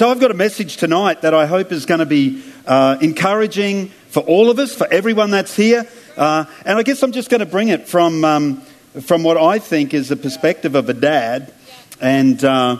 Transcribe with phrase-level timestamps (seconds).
[0.00, 3.88] so I've got a message tonight that I hope is going to be uh, encouraging
[4.08, 5.86] for all of us, for everyone that's here.
[6.16, 8.62] Uh, and I guess I'm just going to bring it from, um,
[9.02, 11.52] from what I think is the perspective of a dad.
[12.00, 12.78] And, uh,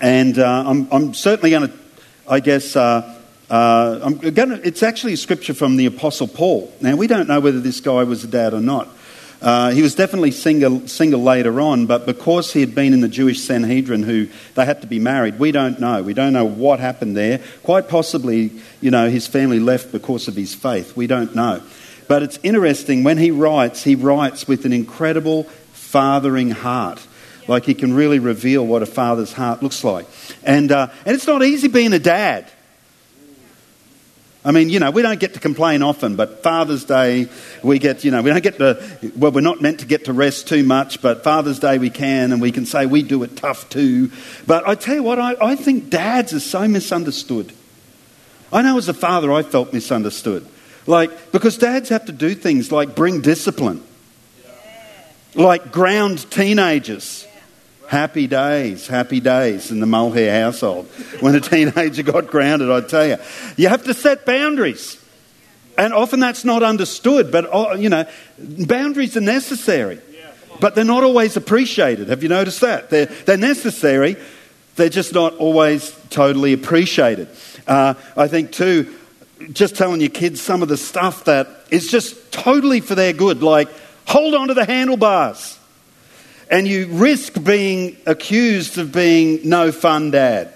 [0.00, 1.74] and uh, I'm, I'm, certainly going to,
[2.28, 3.20] I guess, uh,
[3.50, 6.72] uh, I'm gonna, it's actually a scripture from the Apostle Paul.
[6.80, 8.88] Now, we don't know whether this guy was a dad or not.
[9.40, 13.08] Uh, he was definitely single, single later on, but because he had been in the
[13.08, 16.02] Jewish Sanhedrin, who they had to be married, we don't know.
[16.02, 17.40] We don't know what happened there.
[17.62, 20.96] Quite possibly, you know, his family left because of his faith.
[20.96, 21.62] We don't know.
[22.08, 27.00] But it's interesting when he writes, he writes with an incredible fathering heart.
[27.46, 30.06] Like he can really reveal what a father's heart looks like.
[30.42, 32.50] And, uh, and it's not easy being a dad.
[34.48, 37.28] I mean, you know, we don't get to complain often, but Father's Day,
[37.62, 38.82] we get, you know, we don't get to,
[39.14, 42.32] well, we're not meant to get to rest too much, but Father's Day we can,
[42.32, 44.10] and we can say we do it tough too.
[44.46, 47.52] But I tell you what, I, I think dads are so misunderstood.
[48.50, 50.48] I know as a father I felt misunderstood.
[50.86, 53.82] Like, because dads have to do things like bring discipline,
[55.34, 57.27] like ground teenagers
[57.88, 60.84] Happy days, happy days in the Mulhare household.
[61.20, 63.16] When a teenager got grounded, I tell you.
[63.56, 65.02] You have to set boundaries.
[65.78, 68.04] And often that's not understood, but, oh, you know,
[68.38, 70.00] boundaries are necessary.
[70.60, 72.10] But they're not always appreciated.
[72.10, 72.90] Have you noticed that?
[72.90, 74.16] They're, they're necessary,
[74.76, 77.28] they're just not always totally appreciated.
[77.66, 78.94] Uh, I think, too,
[79.52, 83.42] just telling your kids some of the stuff that is just totally for their good,
[83.42, 83.68] like
[84.06, 85.57] hold on to the handlebars
[86.50, 90.54] and you risk being accused of being no fun dad.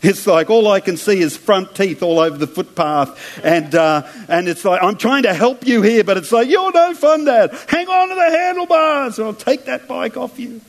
[0.00, 3.18] It's like all I can see is front teeth all over the footpath.
[3.44, 6.72] And, uh, and it's like, I'm trying to help you here, but it's like, you're
[6.72, 7.50] no fun, Dad.
[7.68, 10.60] Hang on to the handlebars or I'll take that bike off you.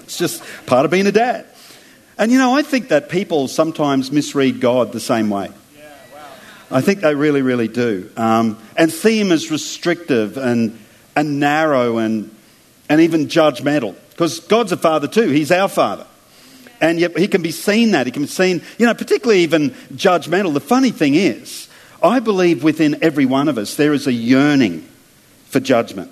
[0.00, 1.46] It's just part of being a dad.
[2.18, 5.50] And you know, I think that people sometimes misread God the same way.
[6.70, 8.10] I think they really, really do.
[8.16, 10.78] Um, and see him as restrictive and,
[11.16, 12.33] and narrow and
[12.88, 13.94] and even judgmental.
[14.10, 16.06] Because God's a father too, He's our father.
[16.80, 18.06] And yet he can be seen that.
[18.06, 20.52] He can be seen, you know, particularly even judgmental.
[20.52, 21.68] The funny thing is,
[22.02, 24.86] I believe within every one of us there is a yearning
[25.46, 26.10] for judgment.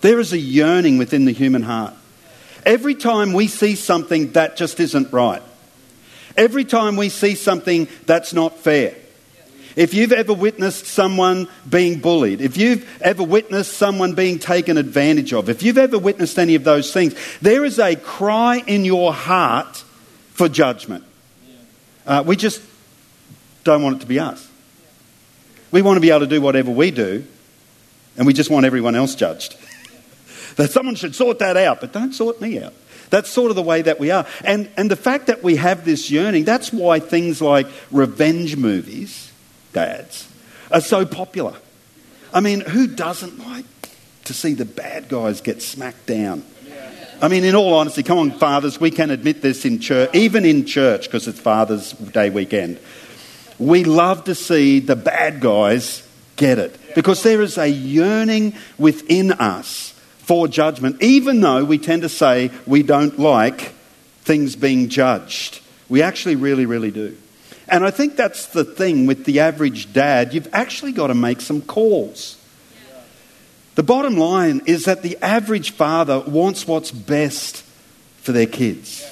[0.00, 1.94] There is a yearning within the human heart.
[2.64, 5.42] Every time we see something that just isn't right,
[6.36, 8.94] every time we see something that's not fair,
[9.78, 15.32] if you've ever witnessed someone being bullied, if you've ever witnessed someone being taken advantage
[15.32, 19.14] of, if you've ever witnessed any of those things, there is a cry in your
[19.14, 19.84] heart
[20.32, 21.04] for judgment.
[22.04, 22.60] Uh, we just
[23.62, 24.50] don't want it to be us.
[25.70, 27.24] We want to be able to do whatever we do,
[28.16, 29.56] and we just want everyone else judged.
[30.56, 32.74] that someone should sort that out, but don't sort me out.
[33.10, 34.26] That's sort of the way that we are.
[34.42, 39.27] And, and the fact that we have this yearning, that's why things like revenge movies
[39.72, 40.28] dads
[40.70, 41.54] are so popular.
[42.32, 43.64] I mean, who doesn't like
[44.24, 46.44] to see the bad guys get smacked down?
[47.20, 50.44] I mean, in all honesty, come on, fathers, we can admit this in church, even
[50.44, 52.78] in church, because it's Father's Day weekend.
[53.58, 59.32] We love to see the bad guys get it because there is a yearning within
[59.32, 63.72] us for judgment, even though we tend to say we don't like
[64.22, 65.60] things being judged.
[65.88, 67.16] We actually really, really do.
[67.70, 70.32] And I think that's the thing with the average dad.
[70.32, 72.36] You've actually got to make some calls.
[73.74, 77.62] The bottom line is that the average father wants what's best
[78.22, 79.08] for their kids.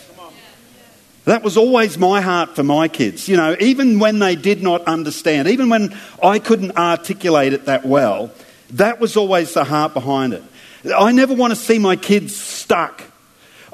[1.24, 3.28] That was always my heart for my kids.
[3.28, 7.84] You know, even when they did not understand, even when I couldn't articulate it that
[7.84, 8.30] well,
[8.70, 10.42] that was always the heart behind it.
[10.96, 13.02] I never want to see my kids stuck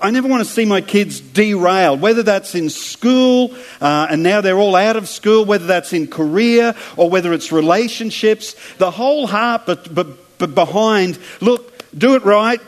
[0.03, 4.41] I never want to see my kids derailed, whether that's in school uh, and now
[4.41, 8.57] they're all out of school, whether that's in career or whether it's relationships.
[8.79, 12.61] The whole heart but, but, but behind, look, do it right,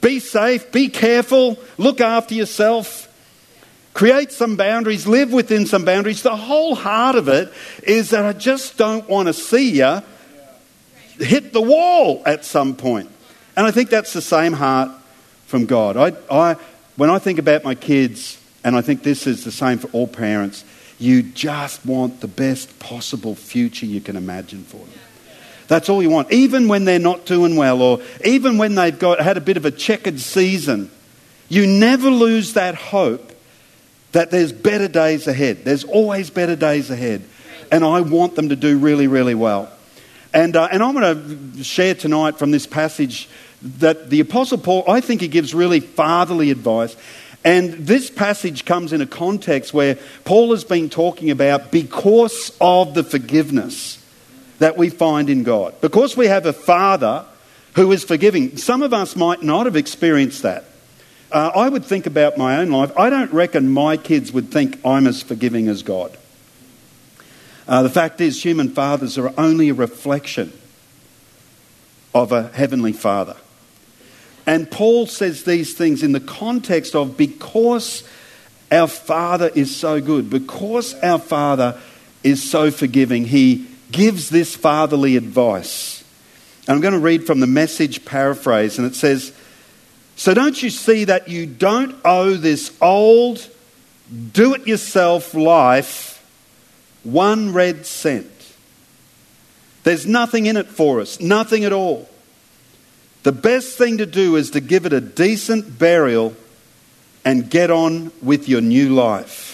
[0.00, 3.08] be safe, be careful, look after yourself,
[3.92, 6.22] create some boundaries, live within some boundaries.
[6.22, 7.52] The whole heart of it
[7.82, 10.02] is that I just don't want to see you
[11.18, 13.10] hit the wall at some point.
[13.54, 14.90] And I think that's the same heart
[15.54, 15.96] from God.
[15.96, 16.56] I, I,
[16.96, 20.08] when I think about my kids, and I think this is the same for all
[20.08, 20.64] parents,
[20.98, 24.98] you just want the best possible future you can imagine for them.
[25.68, 26.32] That's all you want.
[26.32, 29.64] Even when they're not doing well, or even when they've got, had a bit of
[29.64, 30.90] a checkered season,
[31.48, 33.30] you never lose that hope
[34.10, 35.64] that there's better days ahead.
[35.64, 37.22] There's always better days ahead.
[37.70, 39.70] And I want them to do really, really well.
[40.32, 43.28] And, uh, and I'm going to share tonight from this passage
[43.64, 46.96] that the Apostle Paul, I think he gives really fatherly advice.
[47.44, 52.94] And this passage comes in a context where Paul has been talking about because of
[52.94, 54.02] the forgiveness
[54.58, 55.78] that we find in God.
[55.80, 57.24] Because we have a Father
[57.74, 58.56] who is forgiving.
[58.56, 60.64] Some of us might not have experienced that.
[61.32, 62.96] Uh, I would think about my own life.
[62.96, 66.16] I don't reckon my kids would think I'm as forgiving as God.
[67.66, 70.52] Uh, the fact is, human fathers are only a reflection
[72.14, 73.36] of a heavenly father.
[74.46, 78.06] And Paul says these things in the context of because
[78.70, 81.80] our Father is so good, because our Father
[82.22, 86.02] is so forgiving, he gives this fatherly advice.
[86.66, 89.32] And I'm going to read from the message paraphrase, and it says,
[90.16, 93.46] So don't you see that you don't owe this old,
[94.32, 96.26] do it yourself life
[97.02, 98.30] one red cent?
[99.84, 102.08] There's nothing in it for us, nothing at all.
[103.24, 106.34] The best thing to do is to give it a decent burial
[107.24, 109.50] and get on with your new life.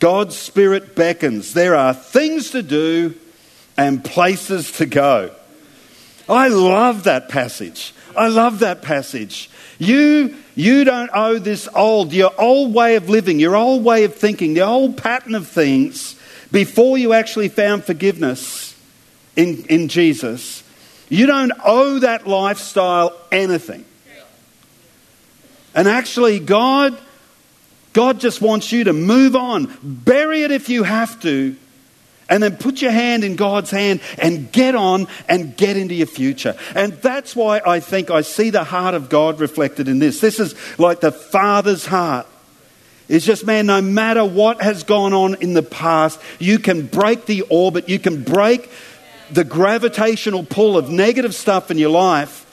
[0.00, 1.54] God's Spirit beckons.
[1.54, 3.14] There are things to do
[3.76, 5.30] and places to go.
[6.28, 7.94] I love that passage.
[8.16, 9.48] I love that passage.
[9.78, 14.16] You, you don't owe this old, your old way of living, your old way of
[14.16, 16.16] thinking, the old pattern of things
[16.50, 18.76] before you actually found forgiveness
[19.36, 20.59] in, in Jesus.
[21.10, 23.84] You don't owe that lifestyle anything.
[25.74, 26.98] And actually, God,
[27.92, 29.76] God just wants you to move on.
[29.82, 31.56] Bury it if you have to.
[32.28, 36.06] And then put your hand in God's hand and get on and get into your
[36.06, 36.56] future.
[36.76, 40.20] And that's why I think I see the heart of God reflected in this.
[40.20, 42.28] This is like the Father's heart.
[43.08, 47.26] It's just, man, no matter what has gone on in the past, you can break
[47.26, 48.70] the orbit, you can break
[49.32, 52.46] the gravitational pull of negative stuff in your life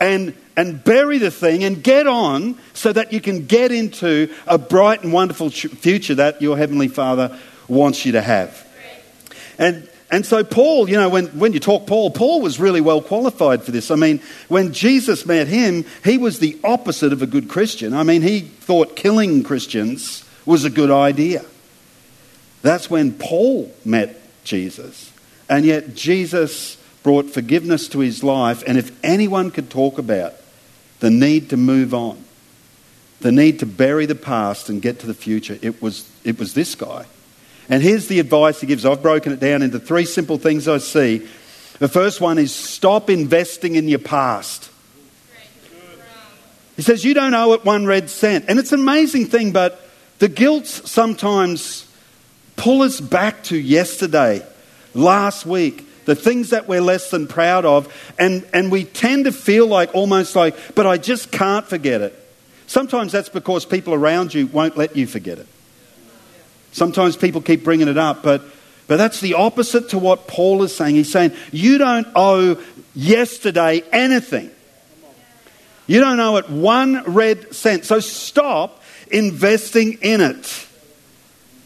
[0.00, 4.58] and, and bury the thing and get on so that you can get into a
[4.58, 7.38] bright and wonderful future that your Heavenly Father
[7.68, 8.66] wants you to have.
[9.58, 13.02] And, and so, Paul, you know, when, when you talk Paul, Paul was really well
[13.02, 13.90] qualified for this.
[13.90, 17.94] I mean, when Jesus met him, he was the opposite of a good Christian.
[17.94, 21.44] I mean, he thought killing Christians was a good idea.
[22.62, 25.09] That's when Paul met Jesus.
[25.50, 28.62] And yet, Jesus brought forgiveness to his life.
[28.66, 30.34] And if anyone could talk about
[31.00, 32.22] the need to move on,
[33.20, 36.54] the need to bury the past and get to the future, it was, it was
[36.54, 37.04] this guy.
[37.68, 38.86] And here's the advice he gives.
[38.86, 41.28] I've broken it down into three simple things I see.
[41.80, 44.70] The first one is stop investing in your past.
[46.76, 48.44] He says, You don't owe it one red cent.
[48.48, 49.84] And it's an amazing thing, but
[50.20, 51.86] the guilt sometimes
[52.56, 54.46] pull us back to yesterday
[54.94, 59.32] last week, the things that we're less than proud of, and, and we tend to
[59.32, 62.16] feel like almost like, but I just can't forget it.
[62.66, 65.46] Sometimes that's because people around you won't let you forget it.
[66.72, 68.42] Sometimes people keep bringing it up, but,
[68.86, 70.94] but that's the opposite to what Paul is saying.
[70.94, 72.62] He's saying, you don't owe
[72.94, 74.50] yesterday anything.
[75.86, 77.84] You don't owe it one red cent.
[77.84, 80.66] So stop investing in it.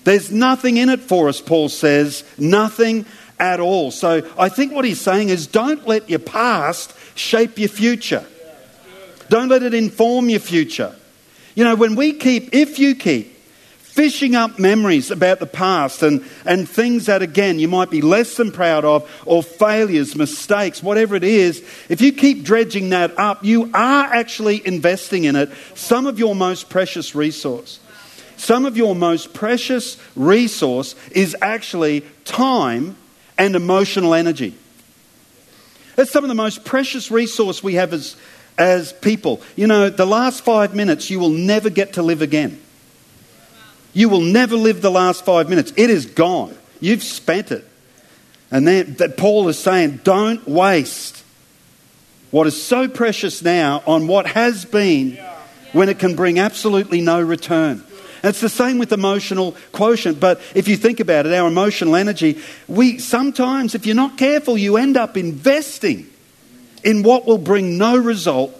[0.04, 2.24] There's nothing in it for us, Paul says.
[2.38, 3.06] Nothing
[3.38, 3.90] at all.
[3.90, 8.24] So I think what he's saying is don't let your past shape your future.
[9.28, 10.94] Don't let it inform your future.
[11.54, 13.32] You know, when we keep, if you keep
[13.78, 18.36] fishing up memories about the past and, and things that, again, you might be less
[18.36, 23.44] than proud of, or failures, mistakes, whatever it is, if you keep dredging that up,
[23.44, 27.78] you are actually investing in it some of your most precious resource.
[28.44, 32.94] Some of your most precious resource is actually time
[33.38, 34.54] and emotional energy.
[35.96, 38.16] That's some of the most precious resource we have as,
[38.58, 39.40] as people.
[39.56, 42.60] You know, the last five minutes you will never get to live again.
[43.94, 45.72] You will never live the last five minutes.
[45.78, 46.54] It is gone.
[46.80, 47.66] You've spent it.
[48.50, 51.24] And then that Paul is saying, don't waste
[52.30, 55.16] what is so precious now on what has been
[55.72, 57.82] when it can bring absolutely no return.
[58.24, 60.18] And it's the same with emotional quotient.
[60.18, 64.56] But if you think about it, our emotional energy, we sometimes, if you're not careful,
[64.56, 66.08] you end up investing
[66.82, 68.58] in what will bring no result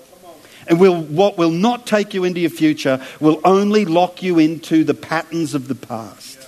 [0.69, 4.85] and will, what will not take you into your future will only lock you into
[4.85, 6.47] the patterns of the past.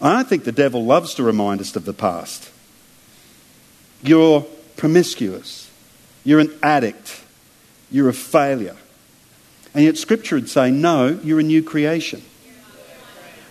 [0.00, 2.48] I think the devil loves to remind us of the past.
[4.04, 4.42] You're
[4.76, 5.68] promiscuous.
[6.22, 7.22] You're an addict.
[7.90, 8.76] You're a failure.
[9.74, 12.22] And yet, Scripture would say, no, you're a new creation.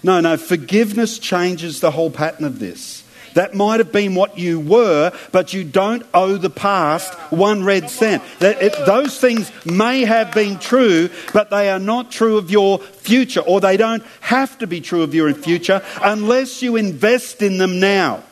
[0.03, 3.03] No, no, forgiveness changes the whole pattern of this.
[3.33, 7.89] That might have been what you were, but you don't owe the past one red
[7.89, 8.23] cent.
[8.39, 12.79] That it, those things may have been true, but they are not true of your
[12.79, 17.57] future, or they don't have to be true of your future unless you invest in
[17.57, 18.23] them now.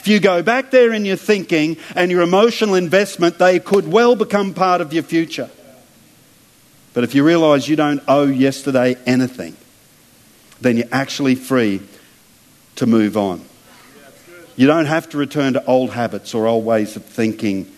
[0.00, 4.16] If you go back there in your thinking and your emotional investment, they could well
[4.16, 5.50] become part of your future.
[6.92, 9.56] But if you realize you don't owe yesterday anything,
[10.60, 11.80] then you're actually free
[12.76, 13.44] to move on.
[14.56, 17.70] You don't have to return to old habits or old ways of thinking.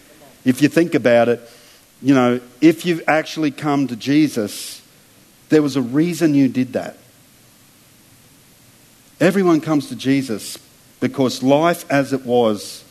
[0.44, 1.40] If you think about it,
[2.00, 4.82] you know, if you've actually come to Jesus,
[5.48, 6.96] there was a reason you did that.
[9.20, 10.58] Everyone comes to Jesus
[10.98, 12.82] because life as it was,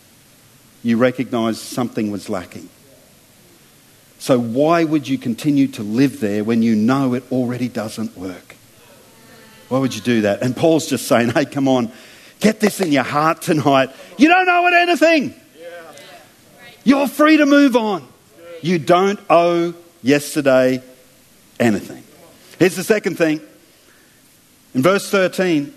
[0.84, 2.70] you recognize something was lacking.
[4.22, 8.56] So, why would you continue to live there when you know it already doesn't work?
[9.68, 10.44] Why would you do that?
[10.44, 11.92] And Paul's just saying, hey, come on,
[12.40, 13.90] get this in your heart tonight.
[14.20, 15.34] You don't owe it anything.
[16.84, 18.08] You're free to move on.
[18.62, 19.74] You don't owe
[20.04, 20.84] yesterday
[21.60, 22.04] anything.
[22.60, 23.42] Here's the second thing.
[24.76, 25.74] In verse 13,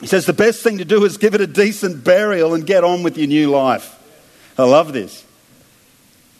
[0.00, 2.82] he says the best thing to do is give it a decent burial and get
[2.82, 3.94] on with your new life.
[4.56, 5.22] I love this.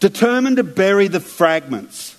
[0.04, 2.14] Determined to bury the fragments.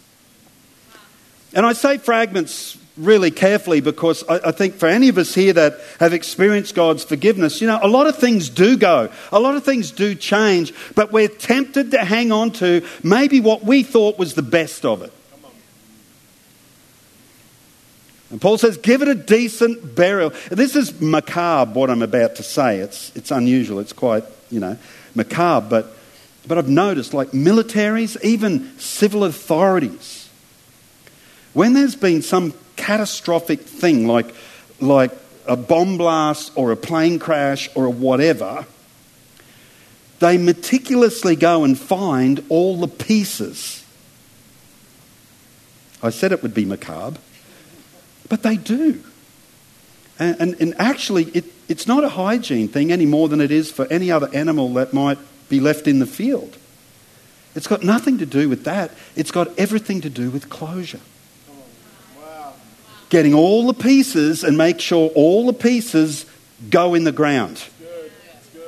[1.54, 5.54] And I say fragments really carefully because I, I, think for any of us here
[5.54, 9.56] that have experienced God's forgiveness, you know, a lot of things do go, a lot
[9.56, 14.18] of things do change, but we're tempted to hang on to maybe what we thought
[14.18, 15.14] was the best of it.
[18.32, 20.34] And Paul says, give it a decent burial.
[20.50, 22.80] This is macabre, what I'm about to say.
[22.80, 23.78] It's, it's unusual.
[23.78, 24.76] It's quite, you know,
[25.14, 25.70] macabre.
[25.70, 25.95] But,
[26.48, 30.30] but I've noticed, like militaries, even civil authorities,
[31.54, 34.34] when there's been some catastrophic thing like,
[34.80, 35.12] like
[35.48, 38.66] a bomb blast or a plane crash or a whatever,
[40.20, 43.84] they meticulously go and find all the pieces.
[46.02, 47.20] I said it would be macabre.
[48.28, 49.04] But they do.
[50.18, 53.72] And, and, and actually, it, it's not a hygiene thing any more than it is
[53.72, 55.18] for any other animal that might
[55.50, 56.58] be left in the field.
[57.56, 61.00] It's got nothing to do with that, it's got everything to do with closure.
[63.10, 66.26] Getting all the pieces and make sure all the pieces
[66.70, 67.64] go in the ground.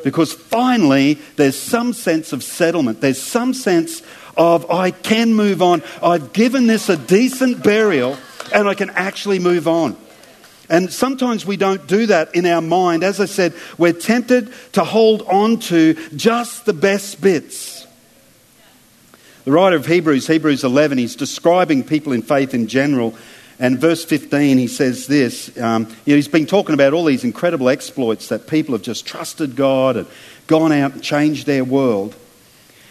[0.03, 3.01] Because finally, there's some sense of settlement.
[3.01, 4.03] There's some sense
[4.37, 5.81] of, I can move on.
[6.01, 8.15] I've given this a decent burial
[8.53, 9.97] and I can actually move on.
[10.69, 13.03] And sometimes we don't do that in our mind.
[13.03, 17.87] As I said, we're tempted to hold on to just the best bits.
[19.45, 23.15] The writer of Hebrews, Hebrews 11, he's describing people in faith in general.
[23.59, 25.57] And verse 15, he says this.
[25.57, 29.05] Um, you know, he's been talking about all these incredible exploits that people have just
[29.05, 30.07] trusted God and
[30.47, 32.13] gone out and changed their world.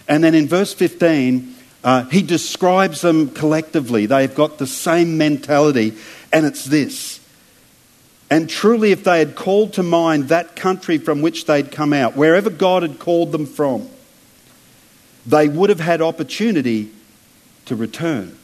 [0.09, 1.55] And then in verse 15,
[1.85, 4.07] uh, he describes them collectively.
[4.07, 5.95] They've got the same mentality,
[6.33, 7.21] and it's this.
[8.29, 12.17] And truly, if they had called to mind that country from which they'd come out,
[12.17, 13.89] wherever God had called them from,
[15.25, 16.91] they would have had opportunity
[17.67, 18.37] to return.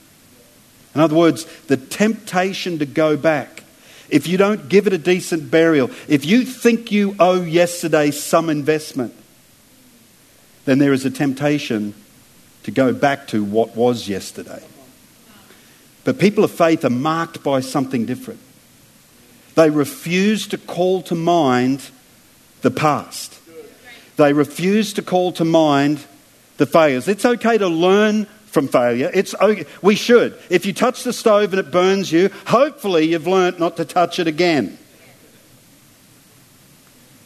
[0.94, 3.64] In other words, the temptation to go back,
[4.08, 8.50] if you don't give it a decent burial, if you think you owe yesterday some
[8.50, 9.14] investment,
[10.64, 11.94] then there is a temptation
[12.64, 14.62] to go back to what was yesterday.
[16.04, 18.40] But people of faith are marked by something different.
[19.54, 21.90] They refuse to call to mind
[22.62, 23.38] the past.
[24.16, 26.04] They refuse to call to mind
[26.56, 27.08] the failures.
[27.08, 29.10] It's okay to learn from failure.
[29.12, 29.64] It's okay.
[29.80, 30.38] We should.
[30.50, 34.18] If you touch the stove and it burns you, hopefully you've learnt not to touch
[34.18, 34.78] it again.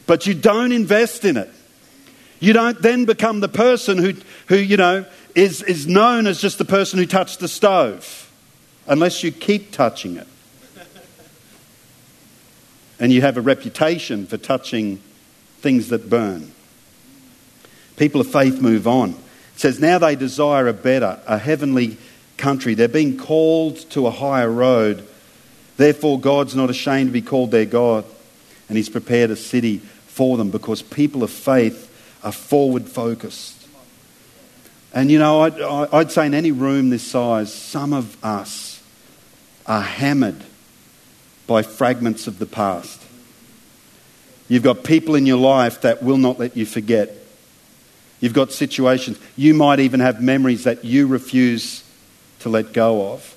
[0.05, 1.49] But you don't invest in it.
[2.39, 4.13] You don't then become the person who,
[4.47, 5.05] who you know,
[5.35, 8.31] is, is known as just the person who touched the stove,
[8.87, 10.27] unless you keep touching it.
[12.99, 14.97] And you have a reputation for touching
[15.59, 16.51] things that burn.
[17.95, 19.11] People of faith move on.
[19.11, 21.97] It says, Now they desire a better, a heavenly
[22.37, 22.73] country.
[22.73, 25.07] They're being called to a higher road.
[25.77, 28.05] Therefore, God's not ashamed to be called their God.
[28.69, 31.83] And He's prepared a city for them because people of faith
[32.23, 33.67] are forward focused.
[34.93, 38.81] And you know, I'd, I'd say in any room this size, some of us
[39.65, 40.43] are hammered
[41.47, 43.01] by fragments of the past.
[44.49, 47.11] You've got people in your life that will not let you forget.
[48.19, 49.19] You've got situations.
[49.35, 51.83] You might even have memories that you refuse
[52.39, 53.33] to let go of.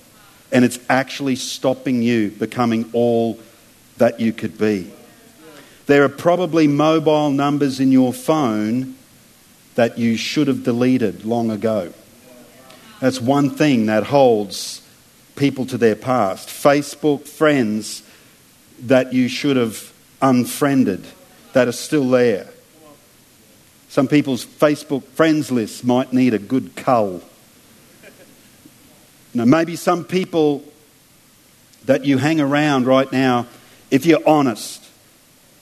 [0.52, 3.38] And it's actually stopping you becoming all
[3.98, 4.90] that you could be.
[5.86, 8.94] there are probably mobile numbers in your phone
[9.74, 11.92] that you should have deleted long ago.
[13.00, 14.82] That's one thing that holds
[15.37, 16.49] people to their past.
[16.49, 18.02] Facebook friends
[18.82, 21.04] that you should have unfriended
[21.52, 22.49] that are still there.
[23.88, 27.22] Some people's Facebook friends list might need a good cull.
[29.34, 30.64] Now, maybe some people
[31.87, 33.46] that you hang around right now,
[33.90, 34.84] if you're honest,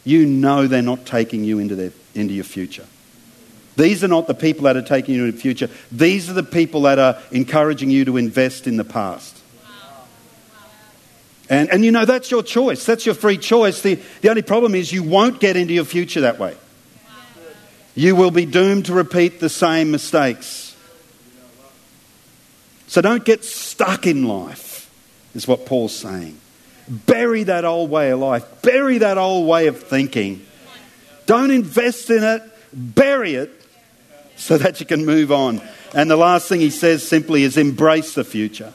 [0.05, 2.87] you know they're not taking you into, their, into your future.
[3.77, 5.71] These are not the people that are taking you into the future.
[5.93, 9.38] These are the people that are encouraging you to invest in the past.
[11.51, 12.85] And, and you know, that's your choice.
[12.85, 13.81] That's your free choice.
[13.81, 16.57] The, the only problem is you won't get into your future that way.
[17.95, 20.77] You will be doomed to repeat the same mistakes.
[22.87, 24.91] So don't get stuck in life,
[25.35, 26.39] is what Paul's saying.
[26.89, 30.47] Bury that old way of life, bury that old way of thinking.
[31.27, 33.51] Don't invest in it, bury it
[34.37, 35.61] so that you can move on.
[35.95, 38.73] And the last thing he says simply is embrace the future.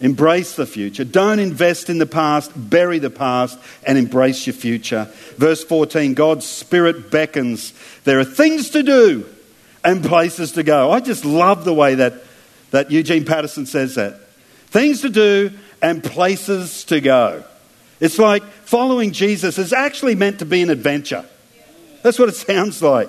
[0.00, 1.04] Embrace the future.
[1.04, 5.08] Don't invest in the past, bury the past, and embrace your future.
[5.36, 7.72] Verse 14 God's Spirit beckons.
[8.04, 9.26] There are things to do
[9.82, 10.90] and places to go.
[10.90, 12.14] I just love the way that,
[12.72, 14.20] that Eugene Patterson says that.
[14.66, 17.44] Things to do and places to go.
[17.98, 21.24] It's like following Jesus is actually meant to be an adventure.
[22.02, 23.08] That's what it sounds like.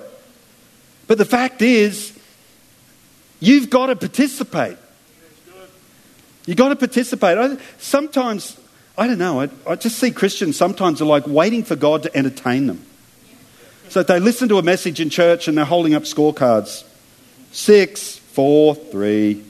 [1.06, 2.18] But the fact is,
[3.40, 4.78] you've got to participate.
[6.48, 7.36] You've got to participate.
[7.36, 8.58] I, sometimes,
[8.96, 12.16] I don't know, I, I just see Christians sometimes are like waiting for God to
[12.16, 12.86] entertain them.
[13.90, 16.84] So they listen to a message in church and they're holding up scorecards
[17.52, 19.44] six, four, three.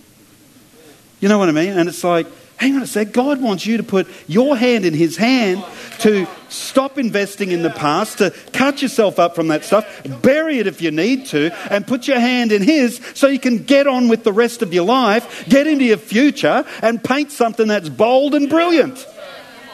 [1.21, 1.79] You know what I mean?
[1.79, 2.27] And it's like,
[2.59, 5.65] hang on a sec, God wants you to put your hand in His hand
[6.01, 9.87] to stop investing in the past, to cut yourself up from that stuff,
[10.23, 13.63] bury it if you need to, and put your hand in His so you can
[13.63, 17.69] get on with the rest of your life, get into your future, and paint something
[17.69, 19.07] that's bold and brilliant.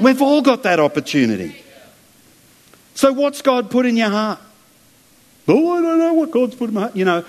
[0.01, 1.57] We've all got that opportunity.
[2.95, 4.39] So, what's God put in your heart?
[5.47, 6.97] Oh, I don't know what God's put in my heart.
[6.97, 7.25] You know,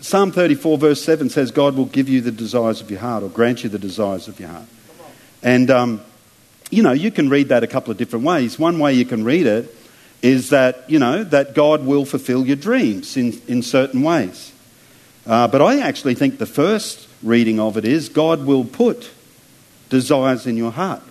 [0.00, 3.28] Psalm 34, verse 7 says, God will give you the desires of your heart or
[3.28, 4.66] grant you the desires of your heart.
[5.42, 6.00] And, um,
[6.70, 8.58] you know, you can read that a couple of different ways.
[8.58, 9.74] One way you can read it
[10.22, 14.52] is that, you know, that God will fulfill your dreams in, in certain ways.
[15.26, 19.10] Uh, but I actually think the first reading of it is God will put
[19.88, 21.02] desires in your heart.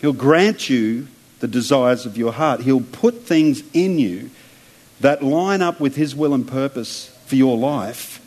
[0.00, 1.08] He'll grant you
[1.40, 2.60] the desires of your heart.
[2.60, 4.30] He'll put things in you
[5.00, 8.24] that line up with His will and purpose for your life.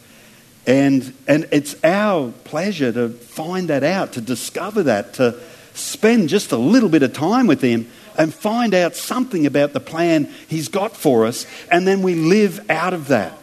[0.67, 5.39] And, and it's our pleasure to find that out, to discover that, to
[5.73, 9.79] spend just a little bit of time with Him and find out something about the
[9.79, 13.37] plan He's got for us, and then we live out of that.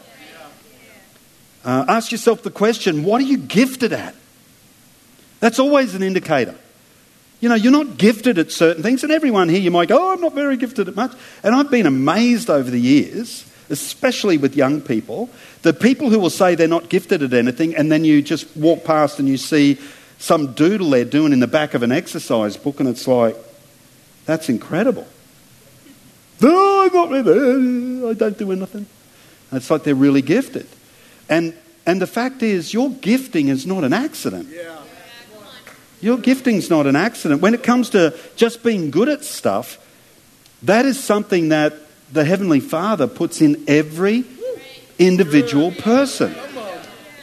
[1.64, 4.14] Uh, ask yourself the question what are you gifted at?
[5.40, 6.54] That's always an indicator.
[7.40, 10.12] You know, you're not gifted at certain things, and everyone here, you might go, oh,
[10.12, 11.12] I'm not very gifted at much.
[11.44, 15.30] And I've been amazed over the years, especially with young people,
[15.62, 18.84] the people who will say they're not gifted at anything, and then you just walk
[18.84, 19.78] past and you see
[20.18, 23.36] some doodle they're doing in the back of an exercise book, and it's like,
[24.26, 25.06] that's incredible.
[26.40, 28.86] No, I'm not really, I don't do anything.
[29.50, 30.66] And it's like they're really gifted.
[31.28, 31.54] And,
[31.86, 34.48] and the fact is, your gifting is not an accident.
[34.50, 34.76] Yeah.
[36.00, 37.42] Your gifting's not an accident.
[37.42, 39.84] When it comes to just being good at stuff,
[40.62, 41.74] that is something that
[42.12, 44.24] the Heavenly Father puts in every
[44.98, 46.34] individual person.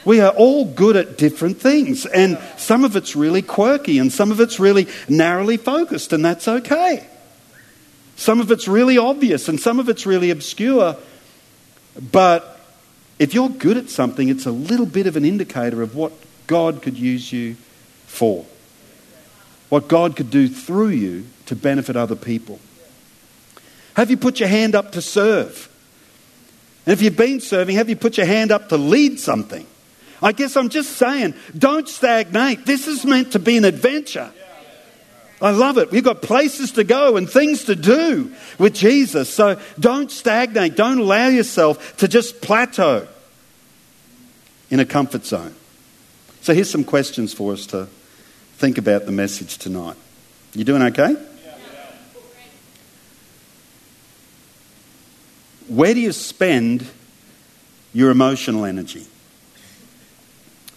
[0.03, 4.31] We are all good at different things, and some of it's really quirky, and some
[4.31, 7.07] of it's really narrowly focused, and that's okay.
[8.15, 10.97] Some of it's really obvious, and some of it's really obscure.
[12.11, 12.59] But
[13.17, 16.11] if you're good at something, it's a little bit of an indicator of what
[16.45, 17.55] God could use you
[18.05, 18.45] for
[19.69, 22.60] what God could do through you to benefit other people.
[23.95, 25.69] Have you put your hand up to serve?
[26.86, 29.65] And if you've been serving, have you put your hand up to lead something?
[30.21, 32.65] I guess I'm just saying, don't stagnate.
[32.65, 34.32] This is meant to be an adventure.
[35.41, 35.91] I love it.
[35.91, 39.34] We've got places to go and things to do with Jesus.
[39.34, 40.75] So don't stagnate.
[40.75, 43.08] Don't allow yourself to just plateau
[44.69, 45.54] in a comfort zone.
[46.41, 47.88] So here's some questions for us to
[48.57, 49.97] think about the message tonight.
[50.53, 51.15] You doing okay?
[55.67, 56.87] Where do you spend
[57.93, 59.05] your emotional energy?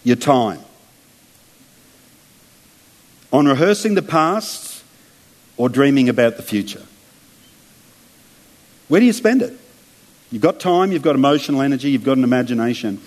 [0.03, 0.59] Your time?
[3.31, 4.83] On rehearsing the past
[5.57, 6.83] or dreaming about the future?
[8.87, 9.53] Where do you spend it?
[10.31, 12.99] You've got time, you've got emotional energy, you've got an imagination.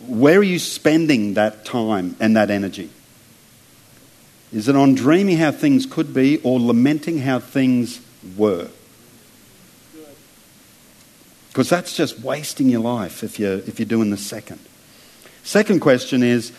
[0.00, 2.90] Where are you spending that time and that energy?
[4.52, 8.00] Is it on dreaming how things could be or lamenting how things
[8.36, 8.68] were?
[11.48, 14.60] Because that's just wasting your life if you're, if you're doing the second.
[15.42, 16.52] Second question is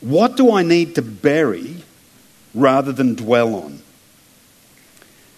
[0.00, 1.76] what do I need to bury
[2.54, 3.82] rather than dwell on?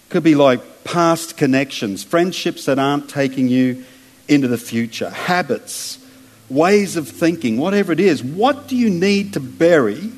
[0.09, 3.83] Could be like past connections, friendships that aren't taking you
[4.27, 5.99] into the future, habits,
[6.49, 8.23] ways of thinking, whatever it is.
[8.23, 10.11] What do you need to bury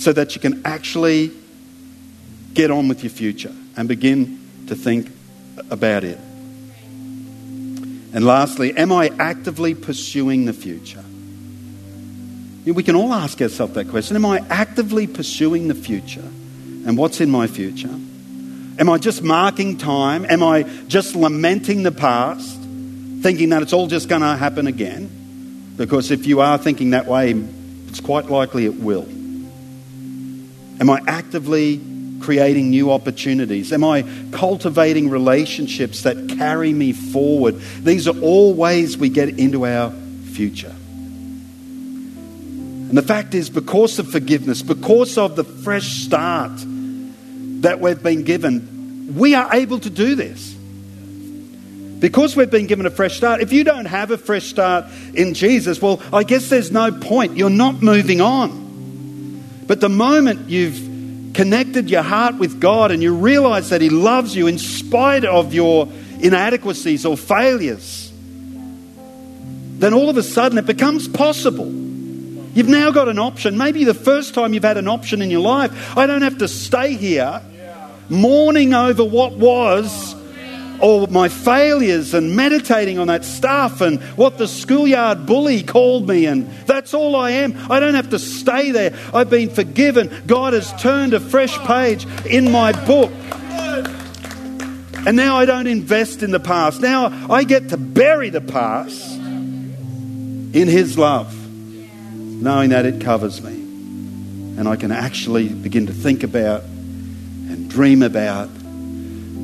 [0.00, 1.30] so that you can actually
[2.54, 5.12] get on with your future and begin to think
[5.70, 6.18] about it?
[8.12, 11.04] And lastly, am I actively pursuing the future?
[12.64, 14.16] We can all ask ourselves that question.
[14.16, 16.26] Am I actively pursuing the future?
[16.86, 17.94] And what's in my future?
[18.78, 20.24] Am I just marking time?
[20.24, 22.58] Am I just lamenting the past,
[23.20, 25.74] thinking that it's all just going to happen again?
[25.76, 27.32] Because if you are thinking that way,
[27.88, 29.06] it's quite likely it will.
[30.80, 31.80] Am I actively
[32.20, 33.72] creating new opportunities?
[33.72, 37.60] Am I cultivating relationships that carry me forward?
[37.82, 39.92] These are all ways we get into our
[40.32, 40.74] future.
[42.90, 46.52] And the fact is, because of forgiveness, because of the fresh start
[47.60, 50.54] that we've been given, we are able to do this.
[52.00, 53.42] Because we've been given a fresh start.
[53.42, 57.36] If you don't have a fresh start in Jesus, well, I guess there's no point.
[57.36, 58.59] You're not moving on.
[59.70, 64.34] But the moment you've connected your heart with God and you realize that He loves
[64.34, 65.86] you in spite of your
[66.18, 68.10] inadequacies or failures,
[69.78, 71.66] then all of a sudden it becomes possible.
[71.66, 73.56] You've now got an option.
[73.56, 75.96] Maybe the first time you've had an option in your life.
[75.96, 77.40] I don't have to stay here
[78.08, 80.16] mourning over what was
[80.80, 86.26] or my failures and meditating on that stuff and what the schoolyard bully called me,
[86.26, 87.54] and that's all I am.
[87.70, 88.96] I don't have to stay there.
[89.12, 90.22] I've been forgiven.
[90.26, 93.12] God has turned a fresh page in my book.
[95.06, 96.80] And now I don't invest in the past.
[96.80, 103.52] Now I get to bury the past in His love, knowing that it covers me.
[103.52, 108.50] And I can actually begin to think about and dream about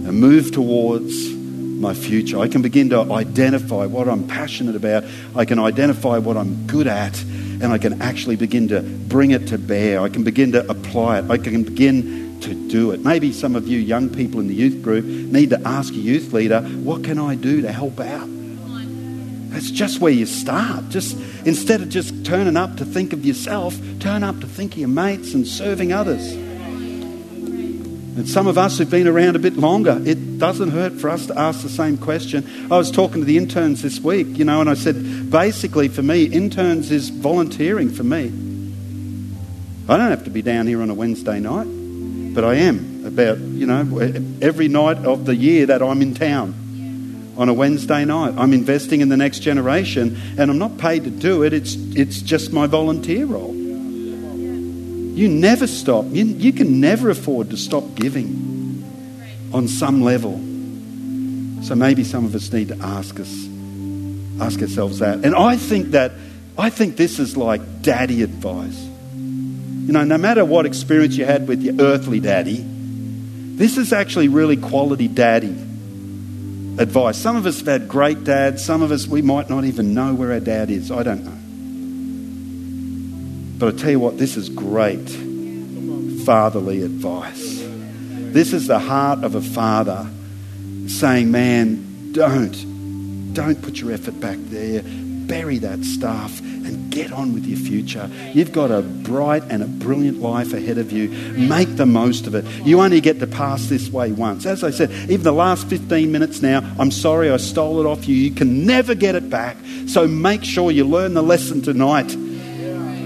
[0.07, 2.39] and move towards my future.
[2.39, 5.05] I can begin to identify what I'm passionate about.
[5.35, 9.49] I can identify what I'm good at, and I can actually begin to bring it
[9.49, 10.01] to bear.
[10.01, 11.31] I can begin to apply it.
[11.31, 13.01] I can begin to do it.
[13.05, 16.33] Maybe some of you young people in the youth group need to ask a youth
[16.33, 18.29] leader, What can I do to help out?
[19.51, 20.91] That's just where you start.
[20.91, 21.17] Just
[21.47, 24.89] instead of just turning up to think of yourself, turn up to think of your
[24.89, 26.46] mates and serving others.
[28.17, 31.27] And some of us who've been around a bit longer, it doesn't hurt for us
[31.27, 32.49] to ask the same question.
[32.71, 36.03] I was talking to the interns this week, you know, and I said, basically for
[36.03, 38.33] me, interns is volunteering for me.
[39.87, 41.67] I don't have to be down here on a Wednesday night,
[42.35, 43.81] but I am about, you know,
[44.41, 48.33] every night of the year that I'm in town on a Wednesday night.
[48.39, 52.23] I'm investing in the next generation, and I'm not paid to do it, it's, it's
[52.23, 53.66] just my volunteer role.
[55.17, 56.05] You never stop.
[56.11, 58.85] You, you can never afford to stop giving
[59.51, 60.33] on some level.
[61.65, 63.49] So maybe some of us need to ask us,
[64.39, 65.25] ask ourselves that.
[65.25, 66.13] And I think that
[66.59, 68.79] I think this is like daddy advice.
[69.15, 74.29] You know, no matter what experience you had with your earthly daddy, this is actually
[74.29, 75.57] really quality daddy
[76.79, 77.17] advice.
[77.17, 80.13] Some of us have had great dads, some of us we might not even know
[80.13, 80.91] where our dad is.
[80.91, 81.46] I don't know.
[83.59, 85.09] But I tell you what, this is great
[86.27, 87.65] fatherly advice.
[88.33, 90.07] This is the heart of a father
[90.89, 94.83] saying, Man, don't, don't put your effort back there.
[94.85, 98.11] Bury that stuff and get on with your future.
[98.35, 101.09] You've got a bright and a brilliant life ahead of you.
[101.09, 102.45] Make the most of it.
[102.67, 104.47] You only get to pass this way once.
[104.47, 108.07] As I said, even the last 15 minutes now, I'm sorry I stole it off
[108.07, 108.17] you.
[108.17, 109.57] You can never get it back.
[109.87, 112.15] So make sure you learn the lesson tonight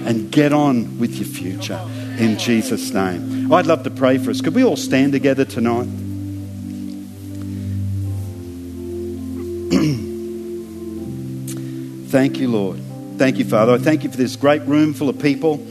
[0.06, 1.80] and get on with your future
[2.18, 3.52] in Jesus' name.
[3.52, 4.40] I'd love to pray for us.
[4.40, 5.84] Could we all stand together tonight?
[12.10, 12.78] thank you, Lord.
[13.18, 13.72] Thank you, Father.
[13.72, 15.66] I thank you for this great room full of people.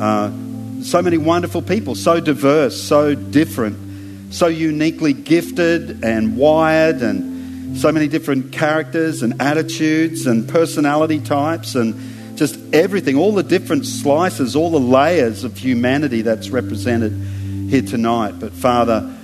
[0.00, 0.30] Uh,
[0.82, 7.92] so many wonderful people, so diverse, so different, so uniquely gifted and wired, and so
[7.92, 11.94] many different characters and attitudes and personality types and
[12.38, 17.12] just everything, all the different slices, all the layers of humanity that's represented
[17.68, 19.14] here tonight, but Father,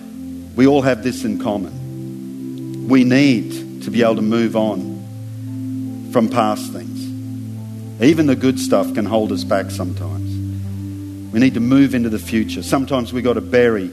[0.57, 2.89] we all have this in common.
[2.89, 8.03] We need to be able to move on from past things.
[8.03, 11.33] Even the good stuff can hold us back sometimes.
[11.33, 12.63] We need to move into the future.
[12.63, 13.89] Sometimes we've got to bury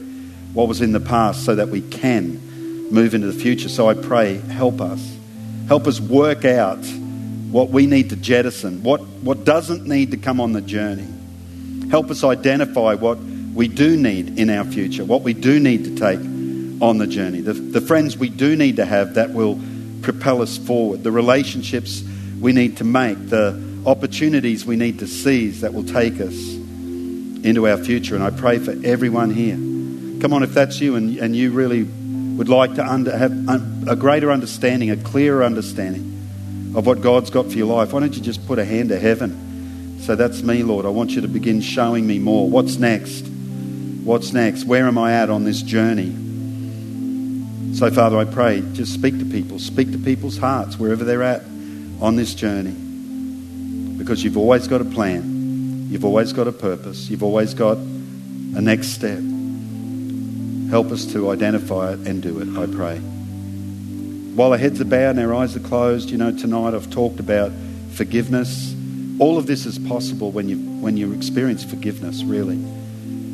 [0.52, 3.68] what was in the past so that we can move into the future.
[3.68, 5.16] So I pray, help us.
[5.68, 6.84] Help us work out
[7.52, 11.06] what we need to jettison, what, what doesn't need to come on the journey.
[11.90, 15.94] Help us identify what we do need in our future, what we do need to
[15.94, 16.18] take
[16.80, 19.60] on the journey, the, the friends we do need to have that will
[20.00, 22.02] propel us forward, the relationships
[22.40, 26.34] we need to make, the opportunities we need to seize that will take us
[27.44, 28.14] into our future.
[28.14, 29.56] And I pray for everyone here.
[30.22, 33.94] Come on, if that's you and, and you really would like to under, have a
[33.94, 36.11] greater understanding, a clearer understanding
[36.74, 38.98] of what God's got for your life, why don't you just put a hand to
[38.98, 40.00] heaven?
[40.00, 40.84] So that's me, Lord.
[40.86, 42.48] I want you to begin showing me more.
[42.48, 43.26] What's next?
[44.04, 44.64] What's next?
[44.64, 46.12] Where am I at on this journey?
[47.74, 51.42] So, Father, I pray, just speak to people, speak to people's hearts wherever they're at
[52.00, 52.74] on this journey.
[53.96, 55.88] Because you've always got a plan.
[55.88, 57.08] You've always got a purpose.
[57.08, 59.20] You've always got a next step.
[60.70, 63.00] Help us to identify it and do it, I pray.
[64.34, 67.20] While our heads are bowed and our eyes are closed, you know, tonight I've talked
[67.20, 67.52] about
[67.92, 68.74] forgiveness.
[69.18, 72.56] All of this is possible when you, when you experience forgiveness, really.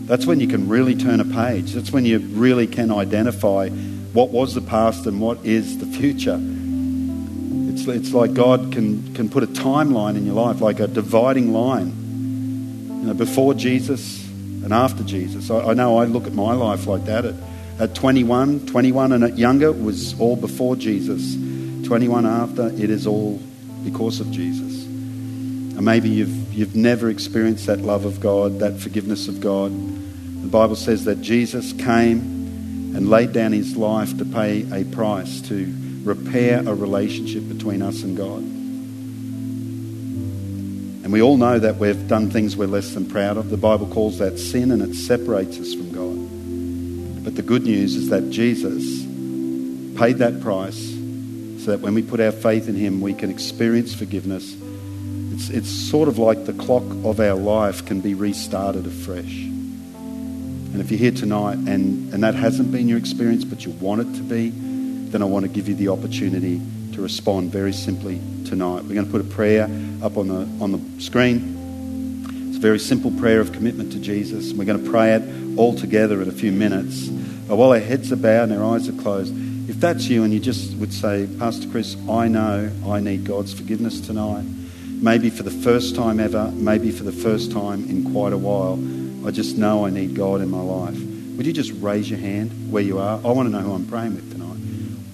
[0.07, 1.73] That's when you can really turn a page.
[1.73, 6.41] That's when you really can identify what was the past and what is the future.
[6.41, 11.53] It's, it's like God can, can put a timeline in your life, like a dividing
[11.53, 11.89] line
[12.89, 15.49] you know, before Jesus and after Jesus.
[15.49, 17.25] I, I know I look at my life like that.
[17.25, 17.35] At,
[17.81, 21.37] at 21, 21 and at younger was all before Jesus.
[21.87, 23.41] 21 after, it is all
[23.85, 24.85] because of Jesus.
[24.85, 29.71] And maybe you've, you've never experienced that love of God, that forgiveness of God.
[29.71, 32.19] The Bible says that Jesus came
[32.97, 38.03] and laid down his life to pay a price to repair a relationship between us
[38.03, 38.43] and God.
[41.05, 43.51] And we all know that we've done things we're less than proud of.
[43.51, 46.28] The Bible calls that sin and it separates us from God.
[47.29, 49.03] But the good news is that Jesus
[49.99, 50.95] paid that price
[51.63, 54.57] so that when we put our faith in Him, we can experience forgiveness.
[55.35, 59.43] It's, it's sort of like the clock of our life can be restarted afresh.
[59.45, 64.01] And if you're here tonight and, and that hasn't been your experience, but you want
[64.01, 64.49] it to be,
[65.11, 66.63] then I want to give you the opportunity
[66.95, 68.85] to respond very simply tonight.
[68.85, 69.65] We're going to put a prayer
[70.03, 71.58] up on the, on the screen.
[72.59, 74.53] It's a very simple prayer of commitment to Jesus.
[74.53, 75.23] We're going to pray it
[75.57, 77.07] all together in a few minutes.
[77.07, 79.33] But while our heads are bowed and our eyes are closed,
[79.71, 83.55] if that's you and you just would say, Pastor Chris, I know I need God's
[83.55, 84.45] forgiveness tonight,
[85.01, 88.73] maybe for the first time ever, maybe for the first time in quite a while,
[89.25, 91.01] I just know I need God in my life.
[91.37, 93.21] Would you just raise your hand where you are?
[93.25, 94.59] I want to know who I'm praying with tonight.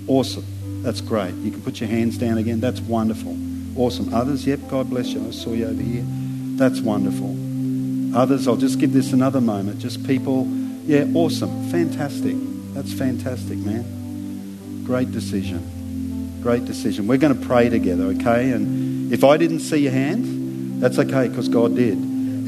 [0.09, 0.47] Awesome.
[0.83, 1.35] That's great.
[1.35, 2.61] You can put your hands down again.
[2.61, 3.37] That's wonderful.
[3.77, 4.15] Awesome.
[4.15, 5.29] Others, yep, God bless you.
[5.29, 6.07] I saw you over here.
[6.57, 8.17] That's wonderful.
[8.17, 9.81] Others, I'll just give this another moment.
[9.81, 10.47] Just people,
[10.85, 11.71] yeah, awesome.
[11.71, 12.37] Fantastic.
[12.75, 14.85] That's fantastic, man.
[14.85, 16.41] Great decision.
[16.43, 17.07] Great decision.
[17.07, 18.53] We're going to pray together, okay?
[18.53, 21.99] And if I didn't see your hand, that's okay because God did.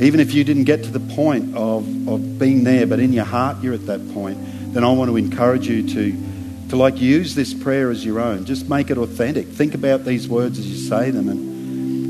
[0.00, 3.24] Even if you didn't get to the point of, of being there, but in your
[3.24, 4.38] heart you're at that point,
[4.74, 6.26] then I want to encourage you to
[6.68, 8.44] to like use this prayer as your own.
[8.44, 9.46] Just make it authentic.
[9.46, 11.55] Think about these words as you say them and,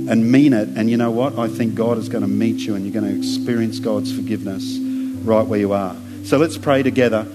[0.08, 0.68] and mean it.
[0.68, 1.38] And you know what?
[1.38, 4.78] I think God is going to meet you and you're going to experience God's forgiveness
[5.24, 5.96] right where you are.
[6.24, 7.26] So let's pray together.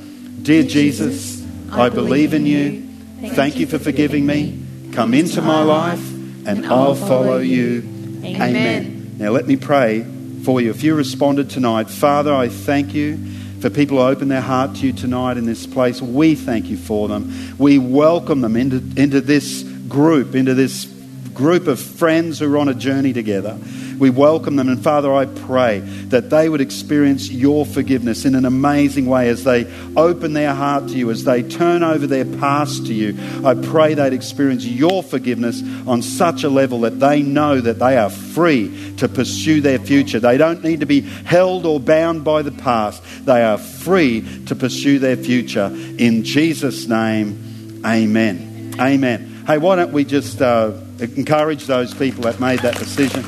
[0.42, 2.88] Dear Jesus, I believe in you.
[3.30, 4.66] Thank you for forgiving me.
[4.94, 6.12] Come into my life
[6.46, 7.80] and I'll follow you.
[8.24, 9.16] Amen.
[9.18, 10.06] Now let me pray
[10.44, 10.72] for you.
[10.72, 13.18] If you responded tonight, Father, I thank you
[13.62, 16.02] for people who open their heart to you tonight in this place.
[16.02, 17.56] We thank you for them.
[17.60, 20.86] We welcome them into, into this group, into this
[21.34, 23.58] group of friends who are on a journey together.
[24.02, 24.68] We welcome them.
[24.68, 29.44] And Father, I pray that they would experience your forgiveness in an amazing way as
[29.44, 33.16] they open their heart to you, as they turn over their past to you.
[33.46, 37.96] I pray they'd experience your forgiveness on such a level that they know that they
[37.96, 40.20] are free to pursue their future.
[40.20, 43.04] They don't need to be held or bound by the past.
[43.26, 45.70] They are free to pursue their future.
[45.72, 48.74] In Jesus' name, amen.
[48.80, 49.44] Amen.
[49.46, 53.24] Hey, why don't we just uh, encourage those people that made that decision?